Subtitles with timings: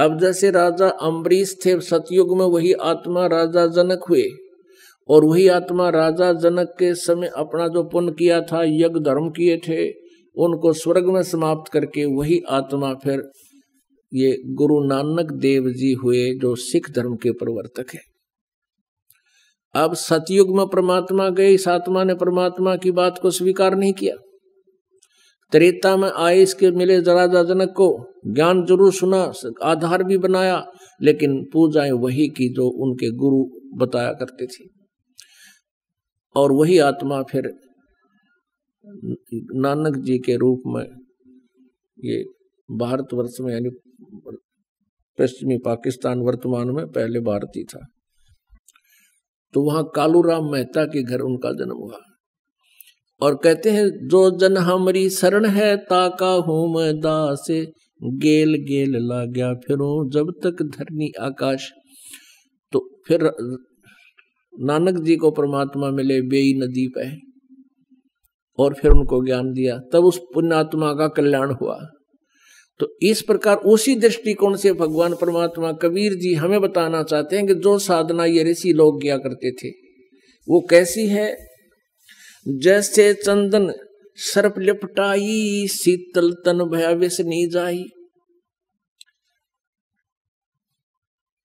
[0.00, 4.28] अब जैसे राजा अम्बरीश थे, सतयुग में वही आत्मा राजा जनक हुए।
[5.08, 9.56] और वही आत्मा राजा जनक के समय अपना जो पुण्य किया था, यज्ञ धर्म किए
[9.56, 9.90] थे,
[10.36, 13.30] उनको स्वर्ग में समाप्त करके वही आत्मा फिर
[14.14, 18.00] ये गुरु नानक देव जी हुए, जो सिख धर्म के प्रवर्तक है।
[19.74, 24.14] अब सतयुग में परमात्मा गए, इस आत्मा ने परमात्मा की बात को स्वीकार नहीं किया।
[25.52, 27.88] त्रेता में आए इसके मिले राजा जनक को।
[28.26, 29.32] ज्ञान ज़रूर सुना,
[29.62, 30.64] आधार भी बनाया,
[31.02, 33.44] लेकिन पूजाएँ वही की जो उनके गुरु
[33.76, 34.68] बताया करते थे।
[36.36, 37.52] और वही आत्मा फिर
[39.54, 40.84] नानक जी के रूप में
[41.98, 42.22] ये
[42.68, 43.70] भारतवर्ष में, यानी
[45.18, 47.86] पश्चिमी पाकिस्तान वर्तमान में पहले भारतीय था।
[49.54, 51.98] तो वहाँ कालूराम मेहता के घर उनका जन्म हुआ।
[53.22, 57.46] और कहते हैं, जो जन हमारी शरण है, ताका हूँ दास।
[58.02, 59.76] गेल गेल ला गया फिर,
[60.08, 61.70] जब तक धरनी आकाश।
[62.72, 63.32] तो फिर
[64.60, 67.30] नानक जी को परमात्मा मिले, बेई नदी पे।
[68.58, 71.86] और फिर उनको ज्ञान दिया। तब उस पुण्यात्मा का कल्याण हुआ।
[72.78, 77.54] तो इस प्रकार उसी दृष्टिकोण से भगवान परमात्मा, कबीर जी हमें बताना चाहते हैं कि
[77.54, 79.68] जो साधना ये ऋषि लोग किया करते थे,
[80.48, 81.49] वो कैसी है?
[82.48, 83.72] जैसे चंदन
[84.16, 87.84] सर्प लिपटाई, शीतल तन भया विसनी जाई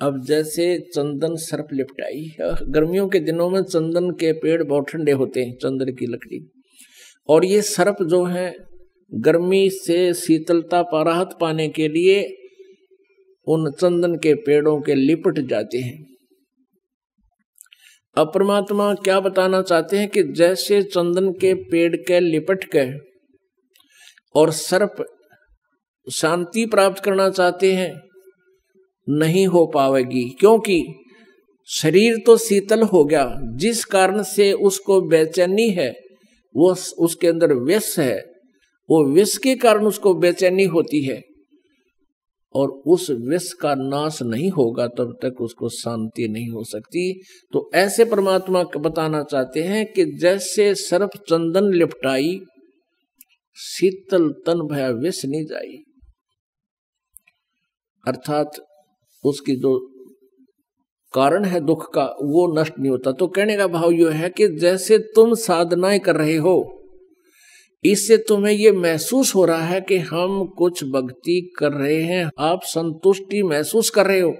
[0.00, 2.30] अब जैसे चंदन सर्प लिपटाई
[2.70, 6.50] गर्मियों के दिनों में चंदन के पेड़ बहुत ठंडे होते हैं, चंदन की लकड़ी।
[7.28, 8.54] और ये सर्प जो है,
[9.14, 12.22] गर्मी से शीतलता पर राहत पाने के लिए
[13.46, 16.13] उन चंदन के पेड़ों के लिपट जाते हैं।
[18.16, 22.84] अब परमात्मा क्या बताना चाहते हैं कि जैसे चंदन के पेड़ के लिपट के
[24.34, 25.04] और सर्प
[26.06, 27.92] शांति प्राप्त करना चाहते हैं,
[29.08, 30.82] नहीं हो पाएगी क्योंकि
[31.68, 35.90] शरीर तो शीतल हो गया, जिस कारण से उसको बेचैनी है,
[36.54, 38.16] वो उसके अंदर व्यस है,
[38.88, 41.20] वो विष के कारण उसको बेचैनी होती है।
[42.54, 47.22] और उस विष का नाश नहीं होगा तब तक उसको शांति नहीं हो सकती।
[47.52, 52.40] तो ऐसे परमात्मा बताना चाहते हैं कि जैसे सर्फ चंदन लिपटाई,
[53.56, 55.82] शीतल तन भया विष नहीं जाई।
[58.06, 58.50] अर्थात
[59.24, 59.90] उसकी जो
[61.14, 64.48] कारण है दुख का, वो नष्ट नहीं होता। तो कहने का भाव यह है कि
[64.48, 66.83] जैसे तुम साधनाएँ कर रहे हो
[67.84, 72.60] इससे तुम्हें ये महसूस हो रहा है कि हम कुछ भक्ति कर रहे हैं, आप
[72.62, 74.34] संतुष्टि महसूस कर रहे हो।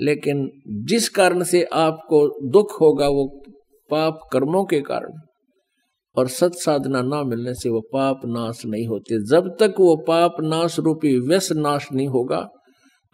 [0.00, 3.42] लेकिन जिस कारण से आपको दुख होगा, वो
[3.90, 5.12] पाप कर्मों के कारण।
[6.16, 10.36] और सत साधना ना मिलने से वो पाप नाश नहीं होते। जब तक वो पाप
[10.40, 12.48] नाश रूपी व्यस नाश नहीं होगा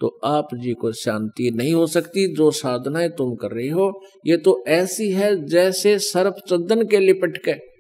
[0.01, 4.37] तो आप जी को शांति नहीं हो सकती। जो साधनाएँ तुम कर रही हो, ये
[4.37, 7.72] तो ऐसी है जैसे सर्प चंदन के लिपट के।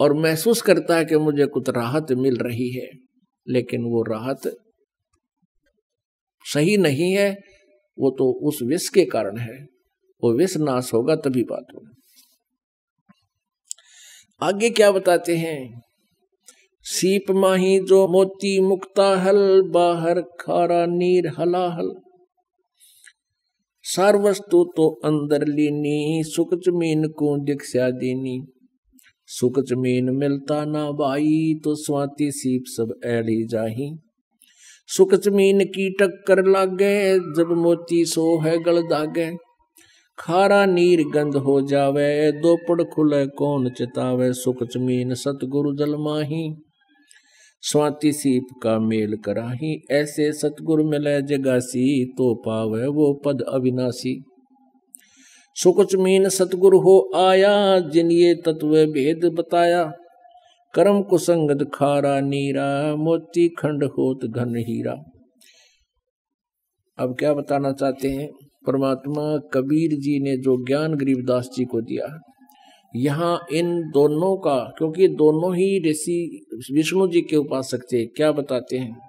[0.00, 2.90] और महसूस करता है कि मुझे कुछ राहत मिल रही है,
[3.48, 4.56] लेकिन वो राहत
[6.44, 7.30] सही नहीं है,
[7.98, 9.66] वो तो उस विष के कारण है।
[10.24, 11.90] वो विष नाश होगा तभी बात होगा।
[14.46, 15.82] आगे क्या बताते हैं?
[16.82, 21.94] सीप माही जो मोती मुक्ता हल, बाहर खारा नीर हलाहल
[23.82, 28.57] सार वस्तु तो अंदर लीनी, सुख ज़मीन को दीक्षा देनी।
[29.28, 33.90] सुख ज़मीन मिलता ना बाई तो स्वाति सीप सब ऐली जाही।
[34.88, 39.30] सुख ज़मीन की टक्कर लागे, जब मोती सो है गल दागे।
[40.18, 46.54] खारा नीर गंद हो जावे, दोपड़ खुले कौन चितावे। सुख ज़मीन सतगुरु जल माही।
[47.62, 54.27] स्वाति सीप का मेल कराही, ऐसे सतगुरु मिले जगासी तो पावे वो पद अविनाशी।
[55.62, 59.92] सुकुच मीन सतगुरु हो आया, जिन ये तत्व भेद बताया।
[60.74, 64.92] कर्म कुसंगत खारा नीरा, मोती खंड होत घन हीरा।
[66.98, 68.28] अब क्या बताना चाहते हैं?
[68.66, 72.20] परमात्मा कबीर जी ने जो ज्ञान गरीबदास जी को दिया,
[72.96, 78.78] यहाँ इन दोनों का, क्योंकि दोनों ही ऋषि विष्णु जी के उपासक थे, क्या बताते
[78.78, 79.07] हैं?